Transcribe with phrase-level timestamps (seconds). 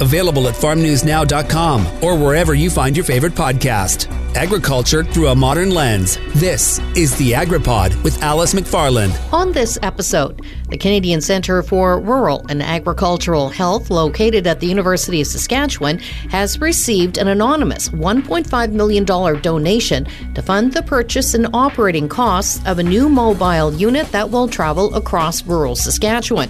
[0.00, 4.10] Available at farmnewsnow.com or wherever you find your favorite podcast.
[4.36, 6.18] Agriculture through a modern lens.
[6.36, 9.12] This is the AgriPod with Alice McFarland.
[9.32, 15.20] On this episode, the Canadian Centre for Rural and Agricultural Health, located at the University
[15.20, 15.98] of Saskatchewan,
[16.30, 22.78] has received an anonymous $1.5 million donation to fund the purchase and operating costs of
[22.78, 26.48] a new mobile unit that will travel across rural Saskatchewan.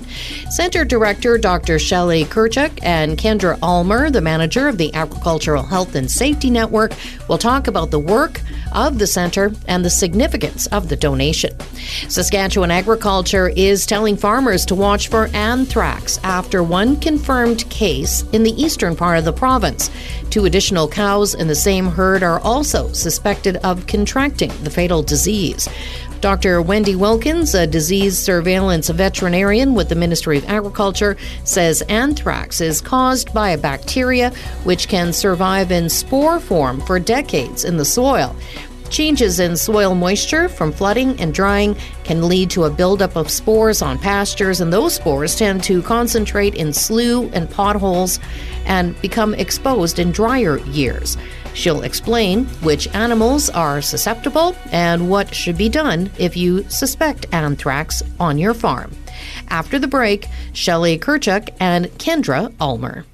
[0.50, 1.78] Centre Director Dr.
[1.78, 6.92] Shelley Kirychuk and Kendra Ulmer, the manager of the Agricultural Health and Safety Network,
[7.26, 8.42] will talk about the work
[8.72, 11.58] of the centre and the significance of the donation.
[12.08, 18.62] Saskatchewan Agriculture is telling farmers to watch for anthrax after one confirmed case in the
[18.62, 19.90] eastern part of the province.
[20.28, 25.66] Two additional cows in the same herd are also suspected of contracting the fatal disease.
[26.20, 26.60] Dr.
[26.60, 33.32] Wendy Wilkins, a disease surveillance veterinarian with the Ministry of Agriculture, says anthrax is caused
[33.32, 34.30] by a bacteria
[34.64, 38.36] which can survive in spore form for decades in the soil.
[38.90, 43.80] Changes in soil moisture from flooding and drying can lead to a buildup of spores
[43.80, 48.20] on pastures, and those spores tend to concentrate in slough and potholes
[48.66, 51.16] and become exposed in drier years.
[51.54, 58.02] She'll explain which animals are susceptible and what should be done if you suspect anthrax
[58.18, 58.92] on your farm.
[59.48, 63.04] After the break, Shelley Kirychuk and Kendra Ulmer.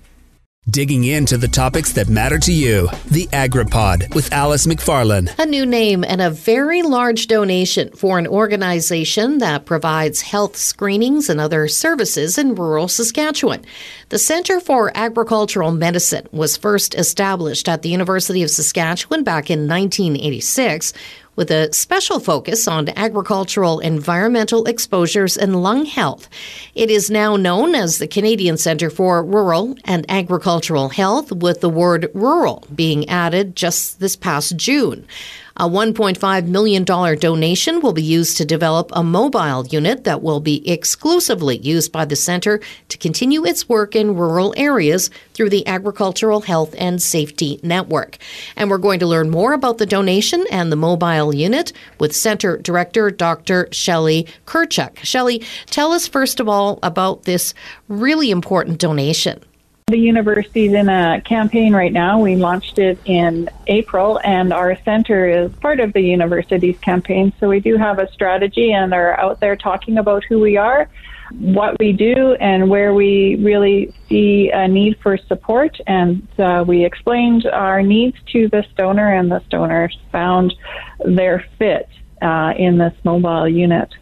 [0.69, 2.89] Digging into the topics that matter to you.
[3.13, 5.33] The AgriPod with Alice McFarland.
[5.39, 11.31] A new name and a very large donation for an organization that provides health screenings
[11.31, 13.65] and other services in rural Saskatchewan.
[14.09, 19.69] The Center for Agricultural Medicine was first established at the University of Saskatchewan back in
[19.69, 20.93] 1986
[21.37, 26.29] with a special focus on agricultural environmental exposures and lung health.
[26.75, 31.71] It is now known as the Canadian Centre for Rural and Agricultural Health, with the
[31.71, 35.07] word rural being added just this past June.
[35.59, 40.69] A $1.5 million donation will be used to develop a mobile unit that will be
[40.71, 46.43] exclusively used by the center to continue its work in rural areas through the Agricultural
[46.43, 48.19] Health and Safety Network.
[48.55, 52.59] And we're going to learn more about the donation and the mobile unit with Center
[52.59, 53.69] Director Dr.
[53.73, 54.99] Shelley Kirychuk.
[54.99, 57.55] Shelley, tell us first of all about this
[57.89, 59.43] really important donation.
[59.89, 62.19] The university's in a campaign right now.
[62.19, 67.33] We launched it in April, and our center is part of the university's campaign.
[67.39, 70.89] So we do have a strategy and are out there talking about who we are,
[71.31, 75.79] what we do, and where we really see a need for support.
[75.87, 80.53] And uh, we explained our needs to this donor, and this donor found
[81.05, 81.89] their fit
[82.21, 83.95] uh, in this mobile unit.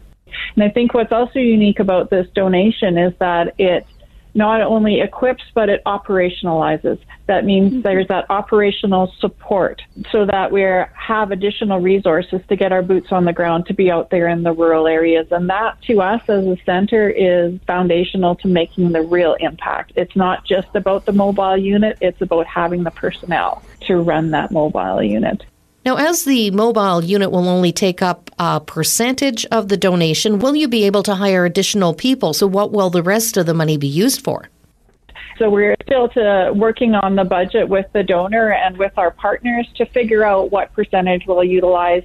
[0.55, 3.85] And I think what's also unique about this donation is that it
[4.35, 6.99] not only equips, but it operationalizes.
[7.27, 7.81] That means mm-hmm.
[7.81, 9.81] there's that operational support
[10.11, 13.89] so that we have additional resources to get our boots on the ground to be
[13.89, 15.27] out there in the rural areas.
[15.31, 19.93] And that to us as a center is foundational to making the real impact.
[19.95, 24.51] It's not just about the mobile unit, it's about having the personnel to run that
[24.51, 25.45] mobile unit.
[25.85, 30.55] Now, as the mobile unit will only take up a percentage of the donation, will
[30.55, 32.33] you be able to hire additional people?
[32.33, 34.49] So, what will the rest of the money be used for?
[35.37, 39.67] So we're still to working on the budget with the donor and with our partners
[39.75, 42.03] to figure out what percentage we'll utilize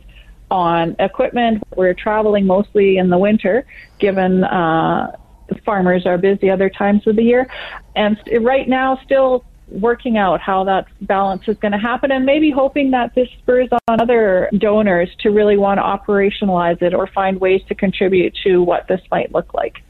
[0.51, 1.63] on equipment.
[1.77, 3.65] We're traveling mostly in the winter,
[4.01, 5.17] given uh,
[5.65, 7.49] farmers are busy other times of the year,
[7.95, 12.51] and right now still working out how that balance is going to happen and maybe
[12.51, 17.41] hoping that this spurs on other donors to really want to operationalize it or find
[17.41, 19.83] ways to contribute to what this might look like.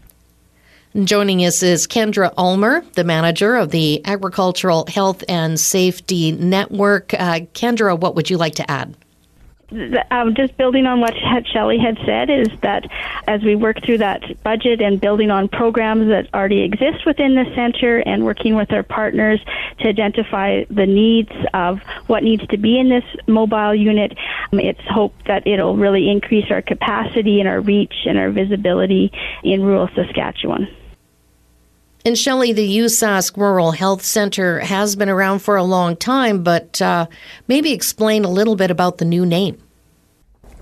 [1.04, 7.14] Joining us is Kendra Ulmer, the manager of the Agricultural Health and Safety Network.
[7.14, 8.97] Uh, Kendra, what would you like to add?
[10.10, 11.14] Um, just building on what
[11.53, 12.84] Shelley had said is that
[13.26, 17.44] as we work through that budget and building on programs that already exist within the
[17.54, 19.41] center and working with our partners
[19.78, 24.16] to identify the needs of what needs to be in this mobile unit,
[24.53, 29.12] um, it's hoped that it'll really increase our capacity and our reach and our visibility
[29.42, 30.68] in rural Saskatchewan.
[32.04, 36.80] And Shelley, the USask Rural Health Center has been around for a long time, but
[36.80, 37.06] uh,
[37.47, 39.62] maybe explain a little bit about the new name.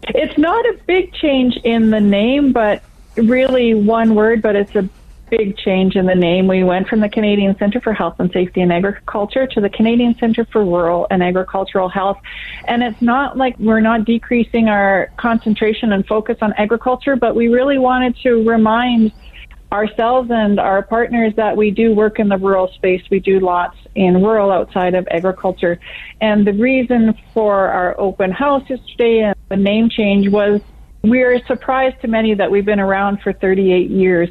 [0.09, 2.83] It's not a big change in the name, but
[3.17, 4.89] really one word, but it's a
[5.31, 6.47] big change in the name.
[6.49, 10.17] We went from the Canadian Centre for Health and Safety in Agriculture to the Canadian
[10.17, 12.19] Centre for Rural and Agricultural Health.
[12.65, 17.49] And it's not like we're not decreasing our concentration and focus on agriculture, but we
[17.49, 19.13] really wanted to remind
[19.73, 23.03] ourselves and our partners that we do work in the rural space.
[23.11, 25.79] We do lots in rural outside of agriculture.
[26.21, 30.61] And the reason for our open house yesterday and the name change was
[31.03, 34.31] we're surprised to many that we've been around for 38 years.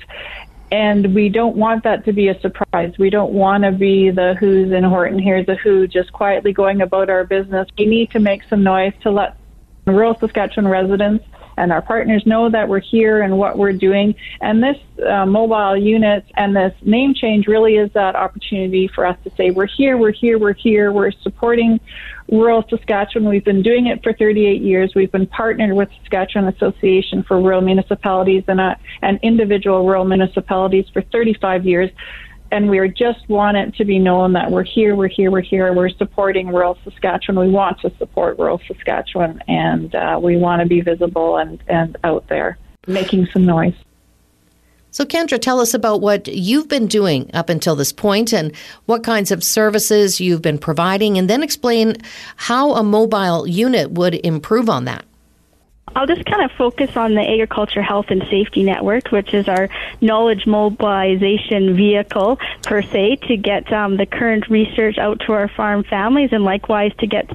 [0.71, 2.93] And we don't want that to be a surprise.
[2.99, 6.81] We don't want to be the who's in Horton, here's a who, just quietly going
[6.81, 7.67] about our business.
[7.77, 9.37] We need to make some noise to let
[9.85, 11.23] rural Saskatchewan residents
[11.57, 14.15] and our partners know that we're here and what we're doing.
[14.41, 19.17] And this uh, mobile unit and this name change really is that opportunity for us
[19.23, 21.79] to say, we're here, we're here, we're here, we're supporting
[22.31, 23.27] rural Saskatchewan.
[23.27, 24.93] We've been doing it for 38 years.
[24.95, 30.85] We've been partnered with Saskatchewan Association for Rural Municipalities and, uh, and individual rural municipalities
[30.93, 31.89] for 35 years
[32.51, 35.73] and we just want it to be known that we're here, we're here, we're here.
[35.73, 37.47] We're supporting rural Saskatchewan.
[37.47, 41.97] We want to support rural Saskatchewan, and uh, we want to be visible and, and
[42.03, 42.57] out there
[42.87, 43.75] making some noise.
[44.91, 48.55] So, Kendra, tell us about what you've been doing up until this point and
[48.85, 51.97] what kinds of services you've been providing, and then explain
[52.35, 55.05] how a mobile unit would improve on that.
[55.97, 59.67] I'll just kind of focus on the Agriculture Health and Safety Network, which is our
[59.99, 65.83] knowledge mobilization vehicle per se to get um, the current research out to our farm
[65.83, 67.27] families and likewise to get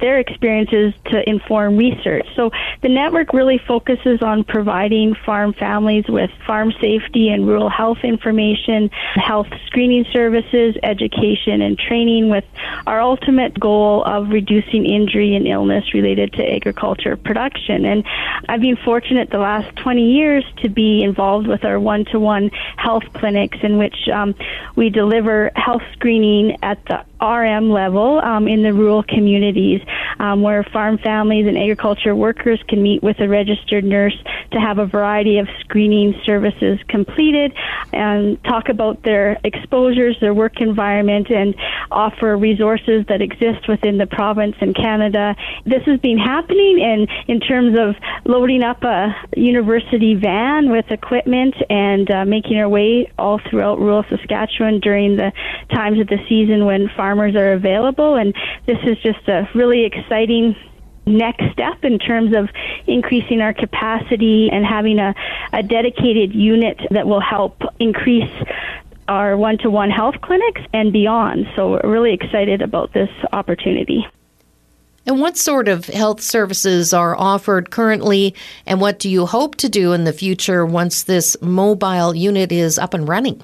[0.00, 2.26] their experiences to inform research.
[2.34, 2.50] So
[2.82, 8.90] the network really focuses on providing farm families with farm safety and rural health information,
[9.14, 12.44] health screening services, education and training with
[12.86, 17.84] our ultimate goal of reducing injury and illness related to agriculture production.
[17.84, 18.04] And
[18.48, 23.58] I've been fortunate the last 20 years to be involved with our one-to-one health clinics
[23.62, 24.34] in which um,
[24.76, 29.80] we deliver health screening at the RM level um, in the rural communities
[30.18, 34.16] um, where farm families and agriculture workers can meet with a registered nurse
[34.52, 37.52] to have a variety of screening services completed
[37.92, 41.54] and talk about their exposures, their work environment, and
[41.90, 45.34] offer resources that exist within the province and Canada.
[45.64, 47.94] This has been happening and in terms of
[48.24, 54.04] loading up a university van with equipment and uh, making our way all throughout rural
[54.08, 55.32] Saskatchewan during the
[55.70, 58.16] times of the season when farmers are available.
[58.16, 58.34] And
[58.66, 60.54] this is just a really exciting
[61.06, 62.50] next step in terms of
[62.86, 65.14] increasing our capacity and having a,
[65.54, 68.30] a dedicated unit that will help increase
[69.08, 71.46] our one to one health clinics and beyond.
[71.56, 74.06] So we're really excited about this opportunity.
[75.06, 78.34] And what sort of health services are offered currently,
[78.66, 82.78] and what do you hope to do in the future once this mobile unit is
[82.78, 83.42] up and running?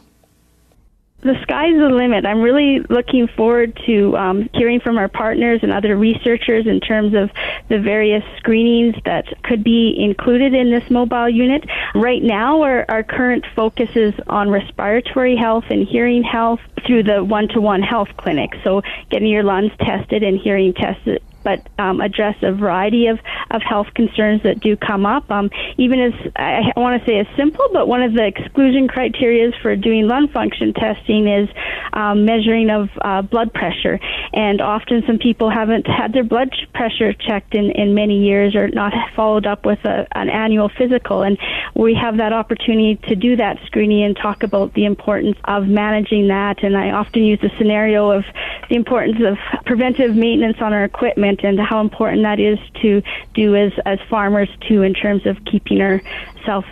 [1.21, 2.27] The sky's the limit.
[2.27, 7.15] I'm really looking forward to um, hearing from our partners and other researchers in terms
[7.15, 7.31] of
[7.69, 11.65] the various screenings that could be included in this mobile unit.
[11.95, 17.25] Right now, our, our current focus is on respiratory health and hearing health through the
[17.25, 18.51] one-to-one health clinic.
[18.63, 23.21] So getting your lungs tested and hearing tested but um, address a variety of,
[23.51, 25.31] of health concerns that do come up.
[25.31, 29.53] Um, even as I, want to say as simple, but one of the exclusion criteria
[29.63, 31.49] for doing lung function testing is
[31.93, 34.01] um, measuring of uh, blood pressure.
[34.33, 38.69] And often some people haven't had their blood pressure checked in, in many years or
[38.69, 41.23] not followed up with a, an annual physical.
[41.23, 41.39] And
[41.75, 46.29] we have that opportunity to do that screening and talk about the importance of managing
[46.29, 46.63] that.
[46.63, 48.25] And I often use the scenario of
[48.69, 49.37] the importance of
[49.67, 53.03] preventive maintenance on our equipment and how important that is to
[53.35, 56.67] do as, as farmers too in terms of keeping ourselves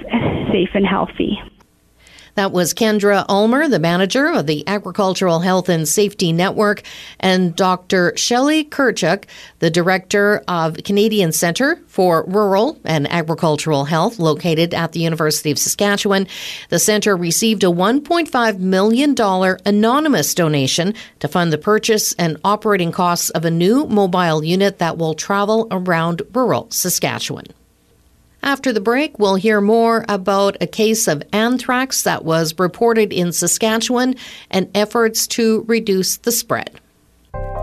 [0.52, 1.38] safe and healthy.
[2.34, 6.82] That was Kendra Ulmer, the manager of the Agricultural Health and Safety Network,
[7.20, 8.14] and Dr.
[8.16, 9.24] Shelley Kirychuk,
[9.58, 15.58] the director of Canadian Centre for Rural and Agricultural Health, located at the University of
[15.58, 16.26] Saskatchewan.
[16.70, 19.14] The centre received a $1.5 million
[19.66, 24.96] anonymous donation to fund the purchase and operating costs of a new mobile unit that
[24.96, 27.44] will travel around rural Saskatchewan.
[28.44, 33.32] After the break, we'll hear more about a case of anthrax that was reported in
[33.32, 34.16] Saskatchewan
[34.50, 36.80] and efforts to reduce the spread.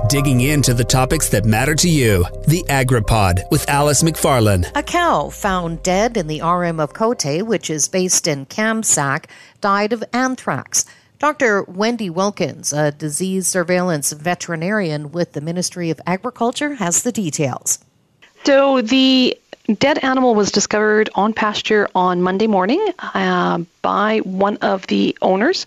[0.08, 2.26] Digging into the topics that matter to you.
[2.48, 4.72] The AgriPod with Alice McFarland.
[4.74, 9.26] A cow found dead in the RM of Cote, which is based in Kamsack,
[9.60, 10.86] died of anthrax.
[11.20, 11.64] Dr.
[11.64, 17.80] Wendy Wilkins, a disease surveillance veterinarian with the Ministry of Agriculture, has the details.
[18.46, 19.38] So the
[19.76, 25.66] dead animal was discovered on pasture on Monday morning uh, by one of the owners,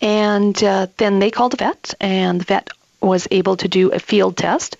[0.00, 3.98] and uh, then they called the vet, and the vet was able to do a
[3.98, 4.76] field test,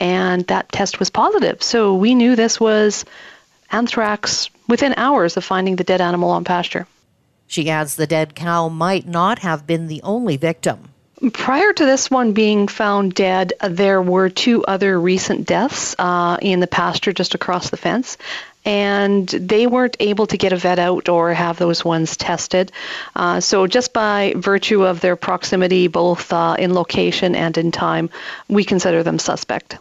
[0.00, 1.62] and that test was positive.
[1.62, 3.04] So we knew this was
[3.70, 6.86] anthrax within hours of finding the dead animal on pasture.
[7.46, 10.90] She adds the dead cow might not have been the only victim.
[11.32, 16.60] Prior to this one being found dead, there were two other recent deaths uh, in
[16.60, 18.16] the pasture just across the fence
[18.64, 22.72] and they weren't able to get a vet out or have those ones tested.
[23.16, 28.10] Uh, so, just by virtue of their proximity, both uh, in location and in time,
[28.48, 29.78] we consider them suspect.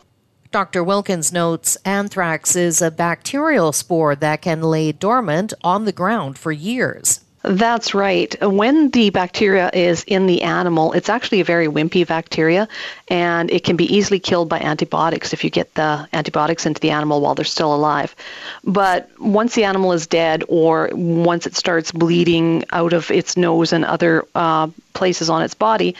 [0.51, 0.84] Dr.
[0.84, 6.51] Wilkins notes anthrax is a bacterial spore that can lay dormant on the ground for
[6.51, 7.19] years.
[7.41, 8.36] That's right.
[8.41, 12.67] When the bacteria is in the animal, it's actually a very wimpy bacteria,
[13.08, 16.91] and it can be easily killed by antibiotics if you get the antibiotics into the
[16.91, 18.13] animal while they're still alive.
[18.65, 23.72] But once the animal is dead, or once it starts bleeding out of its nose
[23.72, 25.96] and other uh, places on its body,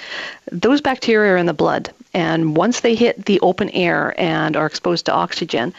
[0.52, 1.92] those bacteria are in the blood.
[2.14, 5.74] And once they hit the open air and are exposed to oxygen,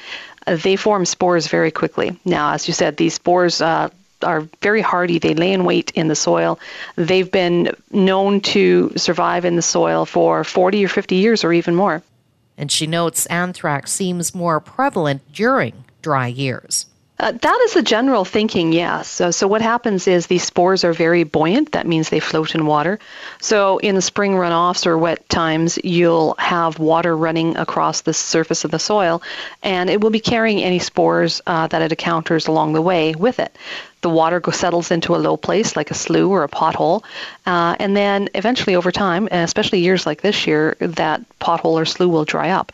[0.46, 2.18] they form spores very quickly.
[2.24, 3.90] Now, as you said, these spores uh,
[4.22, 5.18] are very hardy.
[5.18, 6.58] They lay in wait in the soil.
[6.96, 11.74] They've been known to survive in the soil for 40 or 50 years or even
[11.74, 12.02] more.
[12.58, 16.86] And she notes anthrax seems more prevalent during dry years.
[17.20, 19.06] Uh, that is the general thinking, yes.
[19.06, 21.72] So, so what happens is these spores are very buoyant.
[21.72, 22.98] That means they float in water.
[23.42, 28.64] So in the spring runoffs or wet times, you'll have water running across the surface
[28.64, 29.20] of the soil,
[29.62, 33.38] and it will be carrying any spores uh, that it encounters along the way with
[33.38, 33.54] it.
[34.00, 37.04] The water goes, settles into a low place like a slough or a pothole,
[37.44, 42.10] uh, and then eventually over time, especially years like this year, that pothole or slough
[42.10, 42.72] will dry up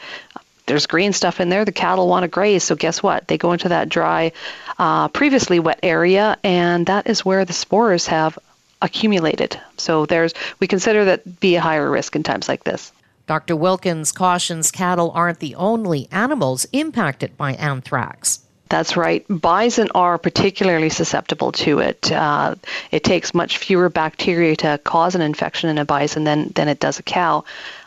[0.66, 1.64] there's green stuff in there.
[1.64, 3.28] The cattle want to graze, so guess what?
[3.28, 4.32] They go into that dry,
[4.78, 8.38] uh, previously wet area, and that is where the spores have
[8.82, 9.58] accumulated.
[9.78, 12.92] So there's we consider that be a higher risk in times like this.
[13.26, 13.56] Dr.
[13.56, 18.40] Wilkins cautions cattle aren't the only animals impacted by anthrax.
[18.68, 19.24] That's right.
[19.28, 22.10] Bison are particularly susceptible to it.
[22.10, 22.56] Uh,
[22.90, 26.80] it takes much fewer bacteria to cause an infection in a bison than, than it
[26.80, 27.44] does a cow,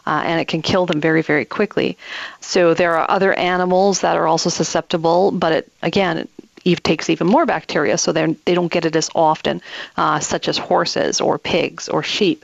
[0.09, 1.95] uh, and it can kill them very, very quickly.
[2.41, 6.27] So there are other animals that are also susceptible, but it, again,
[6.65, 9.61] it takes even more bacteria, so they they don't get it as often,
[9.97, 12.43] uh, such as horses or pigs or sheep.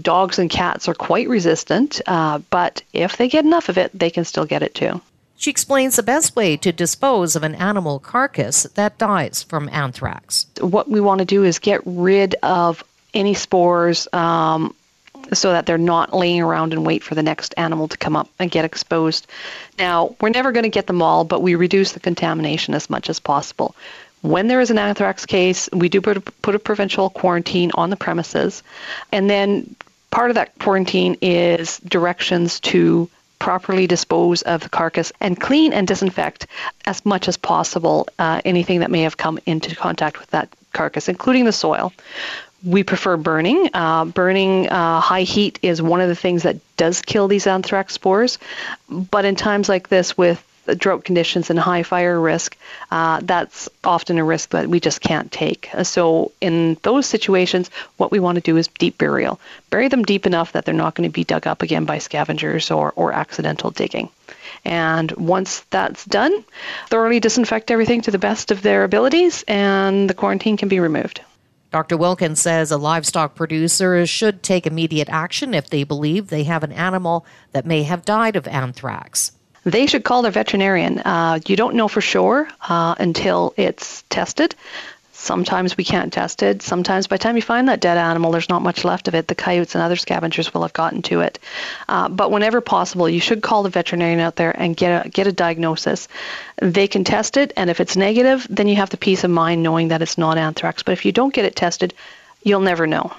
[0.00, 4.10] Dogs and cats are quite resistant, uh, but if they get enough of it, they
[4.10, 5.00] can still get it too.
[5.36, 10.46] She explains the best way to dispose of an animal carcass that dies from anthrax.
[10.60, 12.82] What we want to do is get rid of
[13.12, 14.74] any spores um,
[15.32, 18.28] so that they're not laying around and wait for the next animal to come up
[18.38, 19.26] and get exposed.
[19.78, 23.08] Now, we're never going to get them all, but we reduce the contamination as much
[23.08, 23.74] as possible.
[24.22, 27.90] When there is an anthrax case, we do put a, put a provincial quarantine on
[27.90, 28.62] the premises,
[29.12, 29.76] and then
[30.10, 35.86] part of that quarantine is directions to properly dispose of the carcass and clean and
[35.86, 36.46] disinfect
[36.86, 41.08] as much as possible uh, anything that may have come into contact with that carcass,
[41.08, 41.92] including the soil.
[42.64, 43.70] We prefer burning.
[43.74, 47.94] Uh, burning uh, high heat is one of the things that does kill these anthrax
[47.94, 48.38] spores.
[48.88, 50.42] But in times like this, with
[50.78, 52.56] drought conditions and high fire risk,
[52.90, 55.68] uh, that's often a risk that we just can't take.
[55.82, 59.40] So, in those situations, what we want to do is deep burial.
[59.68, 62.70] Bury them deep enough that they're not going to be dug up again by scavengers
[62.70, 64.08] or, or accidental digging.
[64.64, 66.44] And once that's done,
[66.88, 71.20] thoroughly disinfect everything to the best of their abilities, and the quarantine can be removed.
[71.74, 71.96] Dr.
[71.96, 76.70] Wilkins says a livestock producer should take immediate action if they believe they have an
[76.70, 79.32] animal that may have died of anthrax
[79.64, 80.98] they should call their veterinarian.
[80.98, 84.54] Uh, you don't know for sure uh, until it's tested.
[85.24, 86.60] Sometimes we can't test it.
[86.60, 89.26] Sometimes by the time you find that dead animal, there's not much left of it.
[89.26, 91.38] The coyotes and other scavengers will have gotten to it.
[91.88, 95.26] Uh, but whenever possible, you should call the veterinarian out there and get a get
[95.26, 96.08] a diagnosis.
[96.60, 99.62] They can test it, and if it's negative, then you have the peace of mind
[99.62, 100.82] knowing that it's not anthrax.
[100.82, 101.94] But if you don't get it tested,
[102.42, 103.12] you'll never know.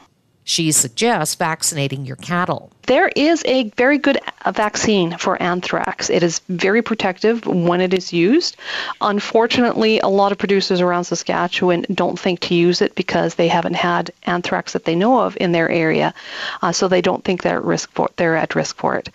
[0.47, 2.69] She suggests vaccinating your cattle.
[2.83, 4.19] There is a very good
[4.53, 6.11] vaccine for anthrax.
[6.11, 8.55] It is very protective when it is used.
[9.01, 13.73] Unfortunately, a lot of producers around Saskatchewan don't think to use it because they haven't
[13.73, 16.13] had anthrax that they know of in their area,
[16.61, 19.09] uh, so they don't think they're at risk for they're at risk for it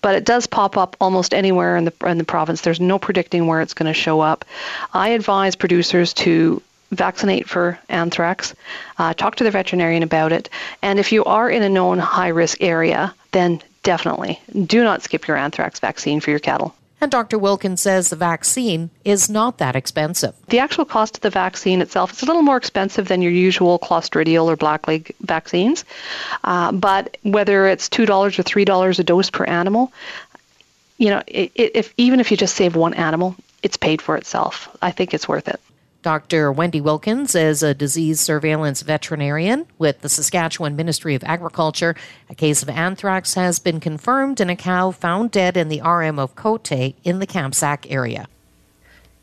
[0.00, 2.60] but it does pop up almost anywhere in the in the province.
[2.60, 4.44] There's no predicting where it's going to show up.
[4.92, 6.60] I advise producers to
[6.92, 8.54] vaccinate for anthrax,
[8.98, 10.48] uh, talk to the veterinarian about it,
[10.82, 15.26] and if you are in a known high risk area, then definitely do not skip
[15.26, 16.74] your anthrax vaccine for your cattle.
[17.02, 17.36] And Dr.
[17.36, 20.36] Wilkins says the vaccine is not that expensive.
[20.50, 23.80] The actual cost of the vaccine itself is a little more expensive than your usual
[23.80, 25.84] Clostridial or blackleg vaccines.
[26.44, 29.92] Uh, but whether it's $2 or $3 a dose per animal,
[30.96, 33.34] you know, it, it, if even if you just save one animal,
[33.64, 34.68] it's paid for itself.
[34.80, 35.60] I think it's worth it.
[36.02, 36.50] Dr.
[36.50, 41.94] Wendy Wilkins is a disease surveillance veterinarian with the Saskatchewan Ministry of Agriculture.
[42.28, 46.18] A case of anthrax has been confirmed in a cow found dead in the RM
[46.18, 48.26] of Cote in the Kamsack area.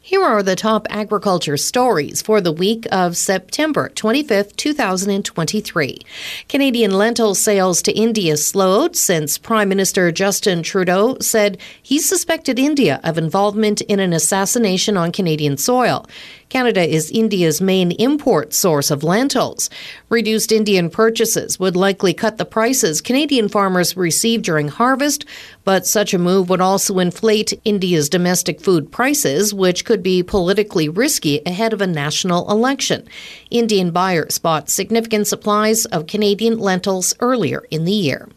[0.02, 6.00] Here are the top agriculture stories for the week of September 25th, 2023.
[6.48, 13.02] Canadian lentil sales to India slowed since Prime Minister Justin Trudeau said he suspected India
[13.04, 16.08] of involvement in an assassination on Canadian soil.
[16.50, 19.70] Canada is India's main import source of lentils.
[20.10, 25.26] Reduced Indian purchases would likely cut the prices Canadian farmers receive during harvest,
[25.64, 30.90] but such a move would also inflate India's domestic food prices, which could be politically
[30.90, 33.08] risky ahead of a national election.
[33.52, 38.28] Indian buyers bought significant supplies of Canadian lentils earlier in the year.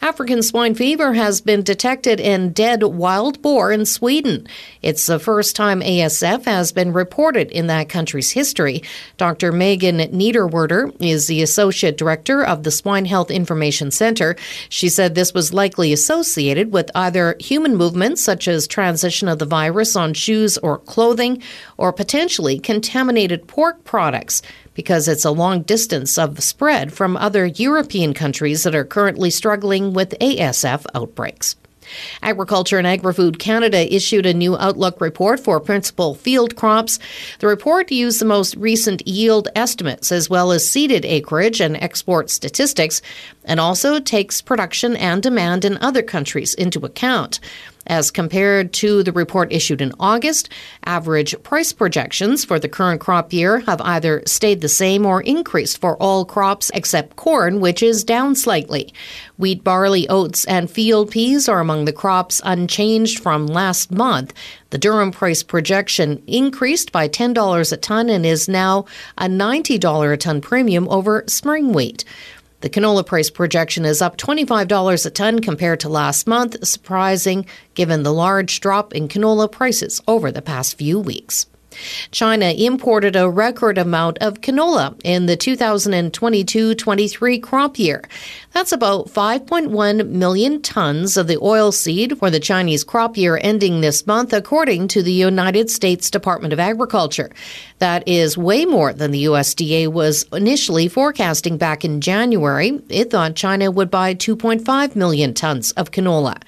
[0.00, 4.46] African swine fever has been detected in dead wild boar in Sweden.
[4.82, 8.82] It's the first time ASF has been reported in that country's history.
[9.16, 9.50] Dr.
[9.52, 14.36] Megan Niederwerder is the Associate Director of the Swine Health Information Center.
[14.68, 19.46] She said this was likely associated with either human movements, such as transition of the
[19.46, 21.42] virus on shoes or clothing,
[21.76, 24.42] or potentially contaminated pork products
[24.74, 29.94] because it's a long distance of spread from other European countries that are currently struggling
[29.94, 31.56] with ASF outbreaks.
[32.22, 36.98] Agriculture and Agri-Food Canada issued a new outlook report for principal field crops.
[37.38, 42.30] The report used the most recent yield estimates as well as seeded acreage and export
[42.30, 43.02] statistics
[43.44, 47.40] and also takes production and demand in other countries into account.
[47.86, 50.48] As compared to the report issued in August,
[50.84, 55.78] average price projections for the current crop year have either stayed the same or increased
[55.78, 58.92] for all crops except corn, which is down slightly.
[59.38, 64.34] Wheat, barley, oats, and field peas are among the crops unchanged from last month.
[64.70, 68.84] The durum price projection increased by $10 a ton and is now
[69.16, 72.04] a $90 a ton premium over spring wheat.
[72.66, 78.02] The canola price projection is up $25 a ton compared to last month, surprising given
[78.02, 81.46] the large drop in canola prices over the past few weeks.
[82.10, 88.02] China imported a record amount of canola in the 2022 23 crop year.
[88.52, 94.06] That's about 5.1 million tons of the oilseed for the Chinese crop year ending this
[94.06, 97.30] month, according to the United States Department of Agriculture.
[97.80, 102.80] That is way more than the USDA was initially forecasting back in January.
[102.88, 106.40] It thought China would buy 2.5 million tons of canola.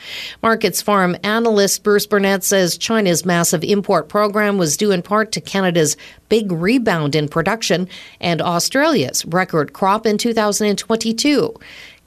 [0.42, 5.40] Markets Farm analyst Bruce Burnett says China's massive import program was due in part to
[5.40, 5.96] Canada's
[6.28, 7.88] big rebound in production
[8.20, 11.54] and Australia's record crop in 2022.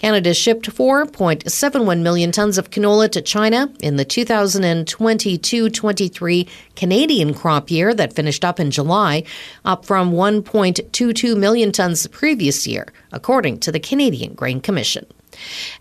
[0.01, 7.69] Canada shipped 4.71 million tons of canola to China in the 2022 23 Canadian crop
[7.69, 9.23] year that finished up in July,
[9.63, 15.05] up from 1.22 million tons the previous year, according to the Canadian Grain Commission.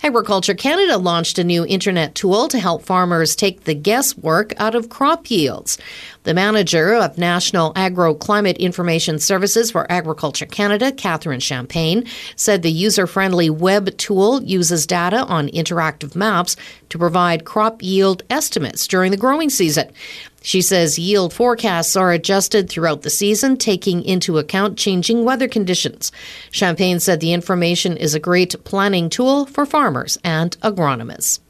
[0.03, 4.89] Agriculture Canada launched a new internet tool to help farmers take the guesswork out of
[4.89, 5.79] crop yields.
[6.25, 12.05] The manager of National Agro Climate Information Services for Agriculture Canada, Catherine Champagne,
[12.37, 16.57] said the user friendly web tool uses data on interactive maps
[16.91, 19.91] to provide crop yield estimates during the growing season.
[20.43, 26.13] She says yield forecasts are adjusted throughout the season, taking into account changing weather conditions.
[26.51, 31.41] Champagne said the information is a great planning tool for farmers and agronomists.